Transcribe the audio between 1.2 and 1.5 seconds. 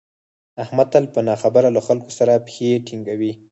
نه